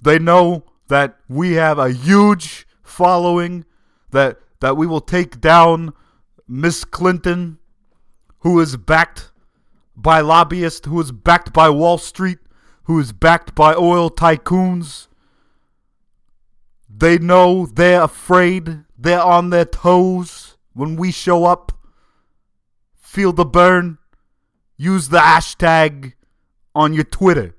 [0.01, 3.65] They know that we have a huge following
[4.12, 5.93] that that we will take down
[6.47, 7.60] Miss Clinton
[8.46, 9.32] who is backed
[9.98, 12.38] by lobbyists, who is backed by Wall Street,
[12.84, 15.08] who is backed by oil tycoons.
[16.88, 18.84] They know they're afraid.
[18.96, 21.72] They're on their toes when we show up.
[23.00, 23.98] Feel the Bern.
[24.78, 26.14] Use the hashtag
[26.76, 27.56] on your Twitter.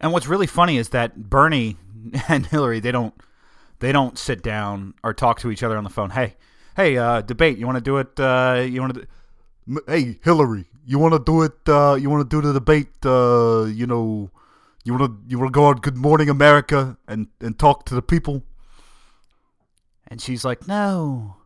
[0.00, 1.76] And what's really funny is that Bernie
[2.28, 3.14] and Hillary, they don't
[3.78, 6.10] they don't sit down or talk to each other on the phone.
[6.10, 6.34] Hey,
[6.74, 7.58] hey, uh, debate.
[7.58, 8.18] You want to do it?
[8.18, 9.06] Uh, you want to?
[9.86, 11.52] Hey, Hillary, you want to do it?
[11.68, 12.88] Uh, you want to do the debate?
[13.04, 14.30] Uh, you know,
[14.84, 17.94] you want to you want to go on Good Morning America and and talk to
[17.94, 18.42] the people?
[20.08, 21.36] And she's like, No,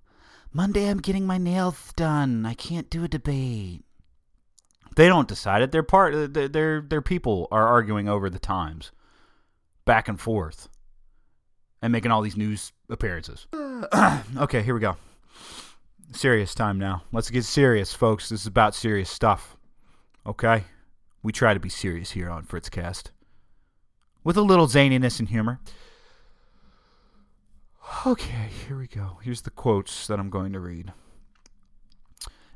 [0.52, 2.46] Monday I'm getting my nails done.
[2.46, 3.84] I can't do a debate.
[4.96, 5.70] They don't decide it.
[5.70, 6.32] They're part.
[6.32, 8.92] Their their their people are arguing over the times,
[9.84, 10.70] back and forth,
[11.82, 13.46] and making all these news appearances.
[14.38, 14.96] okay, here we go.
[16.12, 17.02] Serious time now.
[17.12, 18.28] Let's get serious, folks.
[18.28, 19.56] This is about serious stuff.
[20.24, 20.64] Okay?
[21.22, 23.10] We try to be serious here on Fritzcast.
[24.24, 25.60] With a little zaniness and humor.
[28.06, 29.18] Okay, here we go.
[29.22, 30.92] Here's the quotes that I'm going to read.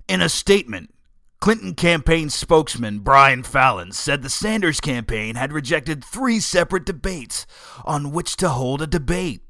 [0.08, 0.92] In a statement,
[1.40, 7.46] Clinton campaign spokesman Brian Fallon said the Sanders campaign had rejected three separate debates
[7.84, 9.42] on which to hold a debate.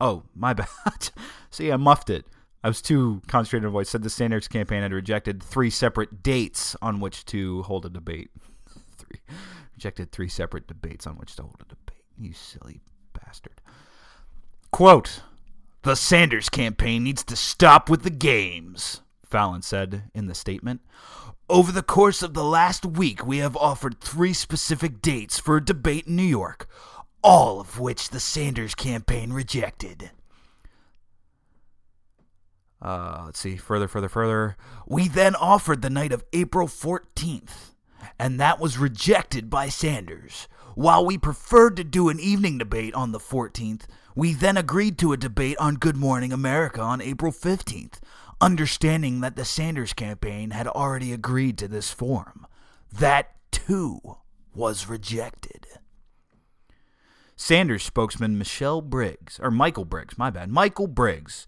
[0.00, 0.68] Oh, my bad.
[1.50, 2.26] See, I muffed it.
[2.64, 3.90] I was too concentrated on voice.
[3.90, 8.30] Said the Sanders campaign had rejected three separate dates on which to hold a debate.
[8.96, 9.20] Three
[9.74, 12.04] rejected three separate debates on which to hold a debate.
[12.16, 12.80] You silly
[13.12, 13.60] bastard.
[14.70, 15.22] Quote:
[15.82, 19.00] The Sanders campaign needs to stop with the games.
[19.26, 20.82] Fallon said in the statement.
[21.48, 25.64] Over the course of the last week, we have offered three specific dates for a
[25.64, 26.68] debate in New York,
[27.22, 30.12] all of which the Sanders campaign rejected.
[32.82, 34.56] Uh, let's see, further, further, further.
[34.86, 37.70] We then offered the night of April 14th.
[38.18, 40.48] and that was rejected by Sanders.
[40.74, 43.82] While we preferred to do an evening debate on the 14th,
[44.16, 48.00] we then agreed to a debate on Good Morning America on April 15th,
[48.40, 52.46] understanding that the Sanders campaign had already agreed to this form.
[52.92, 54.00] That, too,
[54.54, 55.66] was rejected.
[57.36, 61.46] Sanders spokesman Michelle Briggs, or Michael Briggs, my bad, Michael Briggs,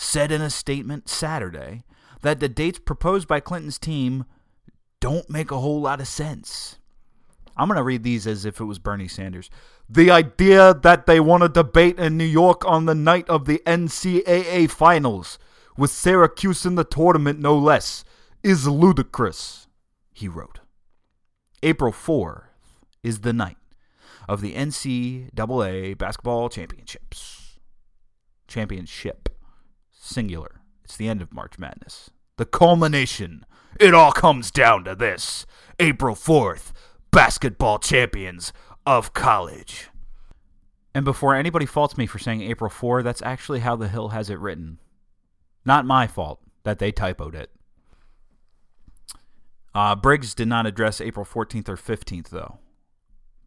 [0.00, 1.82] said in a statement Saturday
[2.22, 4.24] that the dates proposed by Clinton's team
[5.00, 6.78] don't make a whole lot of sense.
[7.56, 9.50] I'm going to read these as if it was Bernie Sanders.
[9.90, 13.60] The idea that they want to debate in New York on the night of the
[13.66, 15.38] NCAA finals,
[15.76, 18.04] with Syracuse in the tournament no less,
[18.44, 19.66] is ludicrous,
[20.12, 20.60] he wrote.
[21.64, 22.44] April 4th
[23.02, 23.56] is the night
[24.28, 27.58] of the NCAA basketball championships.
[28.46, 29.28] Championship.
[30.08, 30.62] Singular.
[30.84, 32.10] It's the end of March Madness.
[32.36, 33.44] The culmination.
[33.78, 35.44] It all comes down to this.
[35.78, 36.72] April 4th,
[37.10, 38.52] basketball champions
[38.86, 39.88] of college.
[40.94, 44.30] And before anybody faults me for saying April 4, that's actually how The Hill has
[44.30, 44.78] it written.
[45.64, 47.50] Not my fault that they typoed it.
[49.74, 52.58] Uh, Briggs did not address April 14th or 15th, though.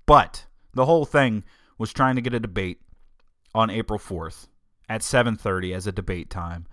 [0.05, 1.43] But the whole thing
[1.77, 2.81] was trying to get a debate
[3.53, 4.47] on April 4th
[4.91, 6.67] at 7:30 as a debate time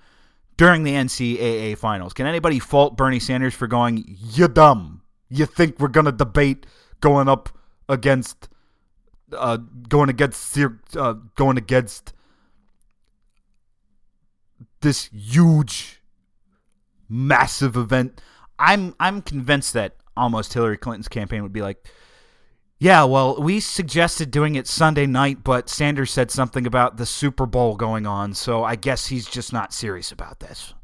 [0.57, 2.12] during the NCAA finals.
[2.12, 5.02] Can anybody fault Bernie Sanders for going, "You dumb.
[5.28, 6.66] You think we're going to debate
[7.00, 7.48] going up
[7.88, 8.48] against
[9.33, 10.59] uh, going against
[10.96, 12.12] uh, going against
[14.81, 16.00] this huge
[17.09, 18.20] massive event
[18.59, 21.90] i'm i'm convinced that almost hillary clinton's campaign would be like
[22.81, 27.45] yeah, well, we suggested doing it Sunday night, but Sanders said something about the Super
[27.45, 30.75] Bowl going on, so I guess he's just not serious about this.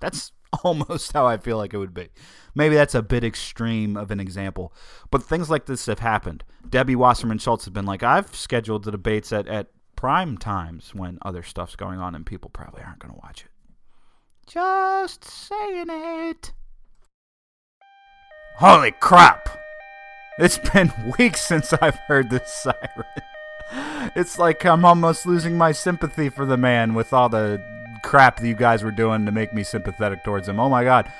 [0.00, 0.32] That's
[0.64, 2.08] almost how I feel like it would be.
[2.56, 4.72] Maybe that's a bit extreme of an example,
[5.10, 6.42] but things like this have happened.
[6.68, 11.18] Debbie Wasserman Schultz has been like, I've scheduled the debates at, at prime times when
[11.22, 13.50] other stuff's going on and people probably aren't going to watch it.
[14.46, 16.52] Just saying it.
[18.56, 19.63] Holy crap!
[20.38, 23.04] It's been weeks since I've heard this siren.
[24.14, 27.60] It's like I'm almost losing my sympathy for the man with all the
[28.04, 30.60] crap that you guys were doing to make me sympathetic towards him.
[30.60, 31.10] Oh my god.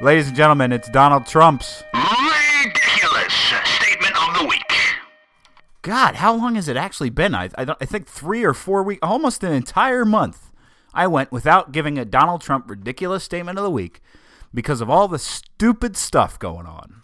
[0.00, 1.84] Ladies and gentlemen, it's Donald Trump's.
[1.94, 4.72] Ridiculous statement of the week.
[5.82, 7.34] God, how long has it actually been?
[7.34, 10.50] I, I, I think three or four weeks, almost an entire month.
[10.92, 14.02] I went without giving a Donald Trump ridiculous statement of the week
[14.52, 17.02] because of all the stupid stuff going on.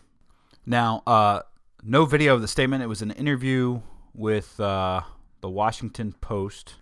[0.64, 1.42] Now, uh,
[1.82, 2.82] no video of the statement.
[2.82, 3.80] It was an interview
[4.14, 5.02] with uh,
[5.40, 6.76] the Washington Post.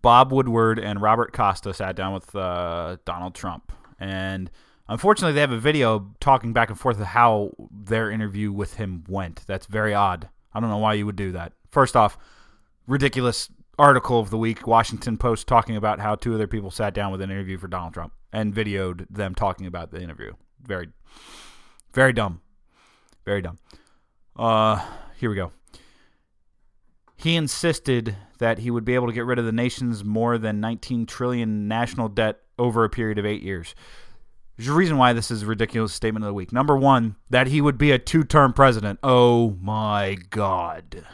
[0.00, 3.72] Bob Woodward and Robert Costa sat down with uh, Donald Trump.
[4.00, 4.50] And
[4.88, 9.04] unfortunately, they have a video talking back and forth of how their interview with him
[9.08, 9.46] went.
[9.46, 10.28] That's very odd.
[10.52, 11.52] I don't know why you would do that.
[11.70, 12.18] First off,
[12.86, 17.12] ridiculous article of the week Washington Post talking about how two other people sat down
[17.12, 20.32] with an interview for Donald Trump and videoed them talking about the interview.
[20.66, 20.88] Very,
[21.92, 22.40] very dumb.
[23.24, 23.58] Very dumb.
[24.36, 24.84] Uh,
[25.18, 25.52] here we go.
[27.16, 30.60] He insisted that he would be able to get rid of the nation's more than
[30.60, 33.74] 19 trillion national debt over a period of eight years.
[34.56, 36.52] There's a reason why this is a ridiculous statement of the week.
[36.52, 38.98] Number one, that he would be a two term president.
[39.02, 41.04] Oh my God.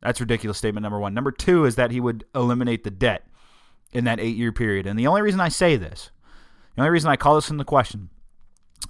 [0.00, 1.12] That's ridiculous statement number one.
[1.12, 3.26] Number two is that he would eliminate the debt
[3.92, 4.86] in that eight year period.
[4.86, 6.10] And the only reason I say this,
[6.76, 8.10] the only reason I call this into question,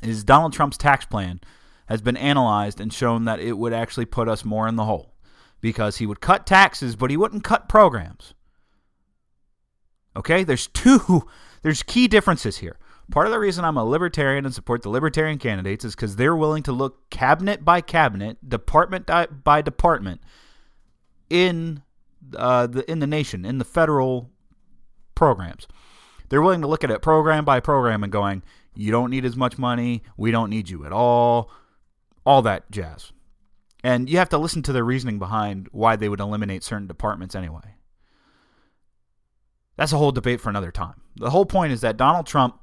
[0.03, 1.41] is Donald Trump's tax plan
[1.87, 5.15] has been analyzed and shown that it would actually put us more in the hole
[5.61, 8.35] because he would cut taxes, but he wouldn't cut programs.
[10.17, 11.27] Okay, there's two,
[11.63, 12.77] there's key differences here.
[13.11, 16.37] Part of the reason I'm a libertarian and support the libertarian candidates is because they're
[16.37, 19.09] willing to look cabinet by cabinet, department
[19.43, 20.21] by department
[21.31, 21.83] in
[22.37, 24.31] uh, the in the nation, in the federal
[25.15, 25.67] programs.
[26.29, 28.43] They're willing to look at it program by program and going,
[28.79, 30.05] you don't need as much money.
[30.17, 31.51] We don't need you at all.
[32.25, 33.13] All that jazz.
[33.83, 37.35] And you have to listen to the reasoning behind why they would eliminate certain departments
[37.35, 37.75] anyway.
[39.77, 41.01] That's a whole debate for another time.
[41.17, 42.61] The whole point is that Donald Trump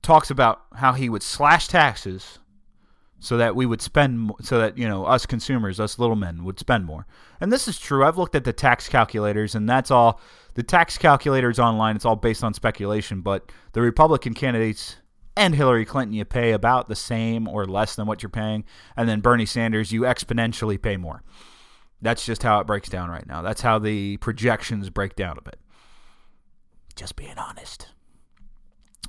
[0.00, 2.38] talks about how he would slash taxes
[3.18, 6.58] so that we would spend so that you know us consumers us little men would
[6.58, 7.06] spend more
[7.38, 10.20] and this is true i've looked at the tax calculators and that's all
[10.54, 14.96] the tax calculators online it's all based on speculation but the republican candidates
[15.40, 18.64] and hillary clinton you pay about the same or less than what you're paying
[18.96, 21.22] and then bernie sanders you exponentially pay more
[22.02, 25.42] that's just how it breaks down right now that's how the projections break down a
[25.42, 25.58] bit
[26.94, 27.88] just being honest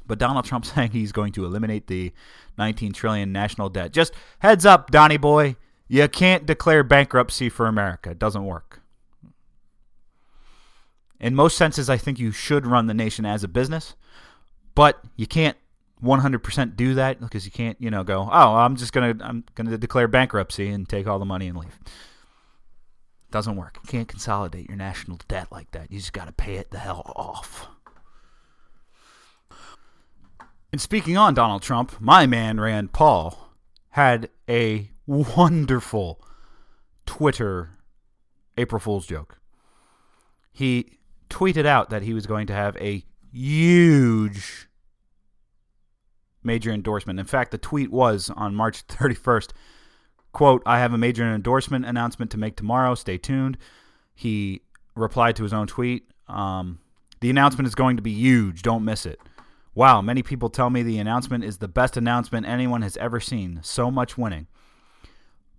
[0.08, 2.14] But Donald Trump saying he's going to eliminate the
[2.58, 3.92] 19 trillion national debt.
[3.94, 5.56] Just heads up, Donnie boy,
[5.88, 8.12] you can't declare bankruptcy for America.
[8.12, 8.82] It doesn't work.
[11.20, 13.96] In most senses, I think you should run the nation as a business,
[14.74, 15.58] but you can't
[16.04, 19.43] 100% do that because you can't, you know, go, "Oh, I'm just going to I'm
[19.56, 21.78] going to declare bankruptcy and take all the money and leave."
[23.32, 23.78] Doesn't work.
[23.84, 25.91] You can't consolidate your national debt like that.
[25.91, 27.68] You just got to pay it the hell off.
[30.72, 33.49] And speaking on Donald Trump, my man Rand Paul
[33.91, 36.22] had a wonderful
[37.06, 37.72] Twitter
[38.58, 39.39] April Fool's joke.
[40.52, 40.97] He
[41.30, 44.68] tweeted out that he was going to have a huge
[46.44, 47.20] major endorsement.
[47.20, 49.52] In fact, the tweet was on March 31st,
[50.32, 52.96] quote, I have a major endorsement announcement to make tomorrow.
[52.96, 53.58] Stay tuned.
[54.14, 54.62] He
[54.96, 56.10] replied to his own tweet.
[56.28, 56.80] Um,
[57.20, 58.62] the announcement is going to be huge.
[58.62, 59.20] Don't miss it.
[59.74, 63.60] Wow, many people tell me the announcement is the best announcement anyone has ever seen.
[63.64, 64.48] So much winning.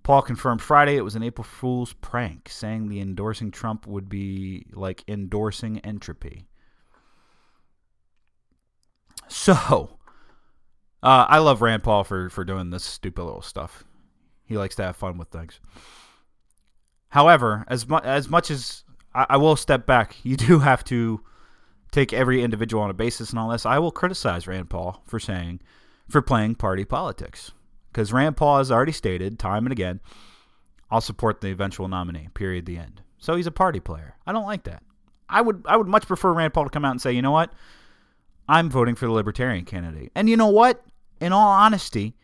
[0.03, 4.67] Paul confirmed Friday it was an April Fool's prank, saying the endorsing Trump would be
[4.73, 6.47] like endorsing entropy.
[9.29, 9.99] So,
[11.03, 13.85] uh, I love Rand Paul for, for doing this stupid little stuff.
[14.45, 15.61] He likes to have fun with things.
[17.09, 18.85] However, as, as much as
[19.15, 21.21] I, I will step back, you do have to
[21.91, 23.67] take every individual on a basis and all this.
[23.67, 25.61] I will criticize Rand Paul for saying,
[26.09, 27.53] for playing party politics.
[27.93, 30.01] Because Rand Paul has already stated time and again,
[30.91, 33.03] I'll support the eventual nominee, period, the end.
[33.19, 34.17] So he's a party player.
[34.27, 34.83] I don't like that.
[35.29, 37.31] I would I would much prefer Rand Paul to come out and say, you know
[37.31, 37.53] what?
[38.49, 40.13] I'm voting for the libertarian candidate.
[40.15, 40.85] And you know what?
[41.23, 42.17] In all honesty,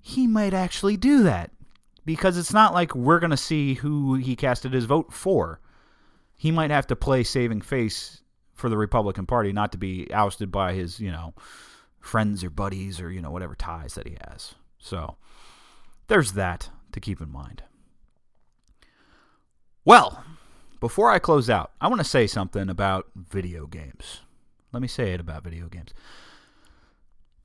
[0.00, 1.50] he might actually do that.
[2.06, 5.60] Because it's not like we're going to see who he casted his vote for.
[6.36, 8.22] He might have to play saving face
[8.54, 11.34] for the Republican Party, not to be ousted by his, you know,
[12.00, 14.54] friends or buddies or, you know, whatever ties that he has.
[14.78, 15.16] So
[16.06, 17.62] there's that to keep in mind.
[19.84, 20.24] Well,
[20.80, 24.22] before I close out, I want to say something about video games.
[24.72, 25.92] Let me say it about video games.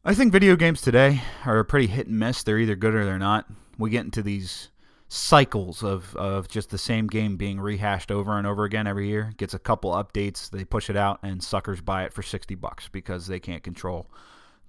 [0.04, 2.42] I think video games today are pretty hit and miss.
[2.42, 3.46] They're either good or they're not.
[3.78, 4.70] We get into these
[5.10, 9.32] cycles of, of just the same game being rehashed over and over again every year.
[9.38, 12.90] Gets a couple updates, they push it out, and suckers buy it for sixty bucks
[12.90, 14.10] because they can't control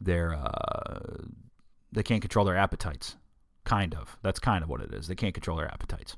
[0.03, 1.25] their uh,
[1.93, 3.17] they can't control their appetites.
[3.65, 4.19] Kind of.
[4.23, 5.07] That's kind of what it is.
[5.07, 6.15] They can't control their appetites.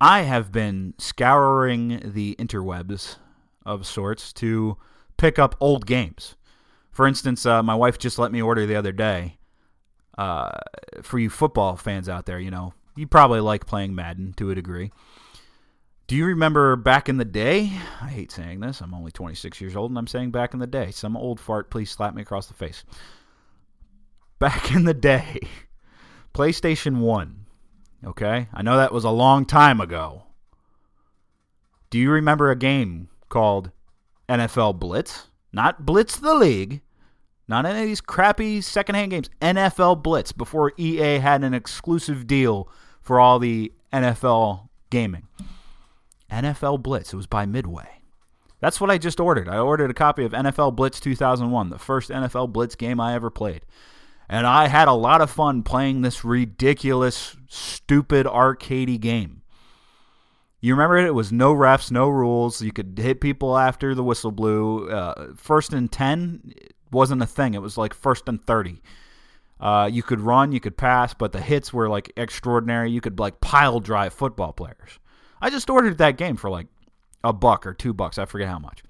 [0.00, 3.18] I have been scouring the interwebs
[3.64, 4.76] of sorts to
[5.16, 6.34] pick up old games.
[6.92, 9.38] For instance, uh, my wife just let me order the other day.
[10.16, 10.50] Uh,
[11.02, 14.54] for you football fans out there, you know, you probably like playing Madden to a
[14.54, 14.92] degree.
[16.06, 17.72] Do you remember back in the day?
[18.02, 18.82] I hate saying this.
[18.82, 20.90] I'm only 26 years old and I'm saying back in the day.
[20.90, 22.84] Some old fart, please slap me across the face.
[24.38, 25.40] Back in the day,
[26.34, 27.46] PlayStation 1.
[28.04, 28.48] Okay?
[28.52, 30.24] I know that was a long time ago.
[31.88, 33.70] Do you remember a game called
[34.28, 35.28] NFL Blitz?
[35.52, 36.80] Not Blitz the League.
[37.48, 39.28] Not any of these crappy secondhand games.
[39.40, 42.68] NFL Blitz before EA had an exclusive deal
[43.02, 45.26] for all the NFL gaming.
[46.30, 47.12] NFL Blitz.
[47.12, 47.88] It was by Midway.
[48.60, 49.48] That's what I just ordered.
[49.48, 53.28] I ordered a copy of NFL Blitz 2001, the first NFL Blitz game I ever
[53.28, 53.66] played.
[54.28, 59.41] And I had a lot of fun playing this ridiculous, stupid arcadey game.
[60.62, 61.06] You remember it?
[61.06, 62.62] It was no refs, no rules.
[62.62, 64.88] You could hit people after the whistle blew.
[64.88, 66.54] Uh, first and 10
[66.92, 67.54] wasn't a thing.
[67.54, 68.80] It was like first and 30.
[69.60, 72.92] Uh, you could run, you could pass, but the hits were like extraordinary.
[72.92, 75.00] You could like pile drive football players.
[75.40, 76.68] I just ordered that game for like
[77.24, 78.16] a buck or two bucks.
[78.16, 78.84] I forget how much.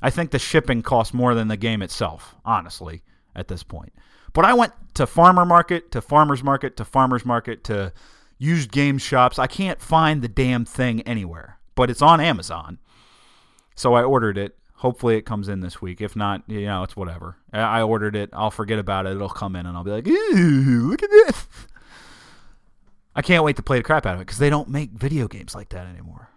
[0.00, 3.02] I think the shipping cost more than the game itself, honestly,
[3.36, 3.92] at this point.
[4.32, 7.92] But I went to farmer market, to farmer's market, to farmer's market, to
[8.38, 9.38] used game shops.
[9.38, 12.78] I can't find the damn thing anywhere, but it's on Amazon.
[13.74, 14.56] So I ordered it.
[14.74, 16.00] Hopefully it comes in this week.
[16.00, 17.36] If not, you know, it's whatever.
[17.52, 18.30] I ordered it.
[18.32, 19.16] I'll forget about it.
[19.16, 21.46] It'll come in and I'll be like, look at this.
[23.14, 25.26] I can't wait to play the crap out of it because they don't make video
[25.26, 26.28] games like that anymore.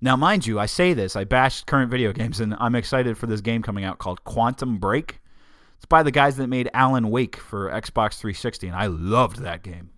[0.00, 3.26] Now, mind you, I say this, I bash current video games, and I'm excited for
[3.26, 5.20] this game coming out called Quantum Break.
[5.76, 9.62] It's by the guys that made Alan Wake for Xbox 360, and I loved that
[9.62, 9.90] game.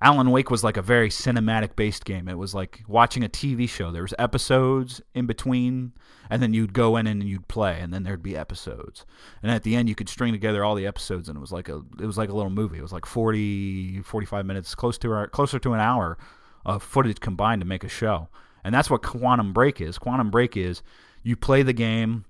[0.00, 2.28] Alan Wake was like a very cinematic based game.
[2.28, 3.90] It was like watching a TV show.
[3.90, 5.92] There was episodes in between,
[6.30, 9.04] and then you'd go in and you'd play, and then there'd be episodes.
[9.42, 11.68] And at the end, you could string together all the episodes, and it was like
[11.68, 12.78] a it was like a little movie.
[12.78, 16.16] It was like 40, 45 minutes, close to closer to an hour
[16.64, 18.28] of footage combined to make a show.
[18.64, 19.98] And that's what Quantum Break is.
[19.98, 20.82] Quantum Break is
[21.22, 22.24] you play the game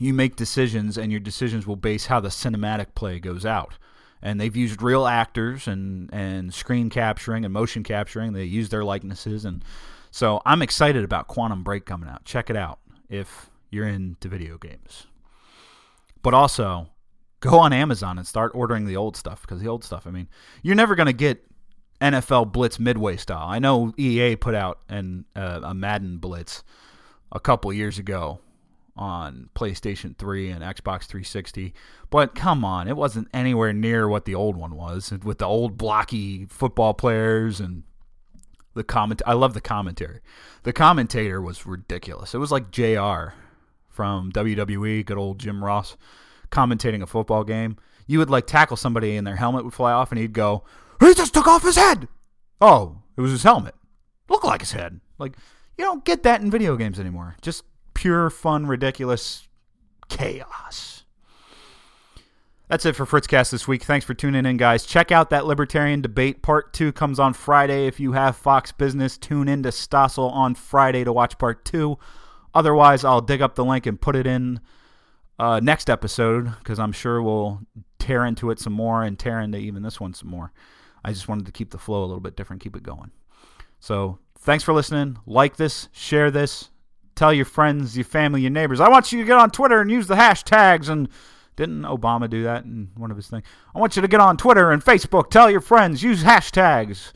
[0.00, 3.76] you make decisions, and your decisions will base how the cinematic play goes out.
[4.22, 8.32] And they've used real actors and and screen capturing and motion capturing.
[8.32, 9.64] They use their likenesses, and
[10.10, 12.24] so I'm excited about Quantum Break coming out.
[12.24, 15.06] Check it out if you're into video games.
[16.22, 16.88] But also,
[17.40, 20.28] go on Amazon and start ordering the old stuff because the old stuff, I mean,
[20.62, 21.46] you're never going to get
[22.00, 23.46] NFL Blitz Midway style.
[23.48, 26.62] I know EA put out an, uh, a Madden Blitz
[27.32, 28.40] a couple years ago
[28.96, 31.72] on PlayStation 3 and Xbox 360,
[32.10, 35.78] but come on, it wasn't anywhere near what the old one was with the old
[35.78, 37.84] blocky football players and
[38.74, 39.22] the comment.
[39.26, 40.20] I love the commentary.
[40.62, 42.34] The commentator was ridiculous.
[42.34, 43.34] It was like JR
[43.88, 45.96] from WWE, good old Jim Ross,
[46.50, 47.76] commentating a football game.
[48.06, 50.64] You would like tackle somebody and their helmet would fly off, and he'd go,
[50.98, 52.08] "He just took off his head."
[52.60, 53.74] Oh, it was his helmet.
[54.28, 55.00] Looked like his head.
[55.18, 55.36] Like
[55.76, 57.36] you don't get that in video games anymore.
[57.40, 57.64] Just
[58.00, 59.46] pure fun, ridiculous
[60.08, 61.04] chaos.
[62.66, 63.82] That's it for Fritzcast this week.
[63.82, 64.86] Thanks for tuning in, guys.
[64.86, 66.40] Check out that Libertarian debate.
[66.40, 67.86] Part two comes on Friday.
[67.86, 71.98] If you have Fox Business, tune in to Stossel on Friday to watch part two.
[72.54, 74.60] Otherwise, I'll dig up the link and put it in
[75.38, 77.60] uh, next episode because I'm sure we'll
[77.98, 80.54] tear into it some more and tear into even this one some more.
[81.04, 83.10] I just wanted to keep the flow a little bit different, keep it going.
[83.78, 85.18] So thanks for listening.
[85.26, 86.70] Like this, share this,
[87.20, 88.80] tell your friends, your family, your neighbors.
[88.80, 91.06] I want you to get on Twitter and use the hashtags and
[91.54, 93.44] didn't Obama do that in one of his things?
[93.74, 97.12] I want you to get on Twitter and Facebook, tell your friends, use hashtags,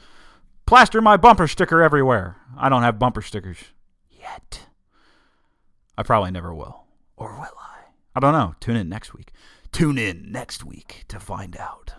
[0.66, 2.36] plaster my bumper sticker everywhere.
[2.54, 3.56] I don't have bumper stickers
[4.10, 4.66] yet.
[5.96, 6.84] I probably never will.
[7.16, 7.84] Or will I?
[8.14, 8.56] I don't know.
[8.60, 9.32] Tune in next week.
[9.72, 11.94] Tune in next week to find out.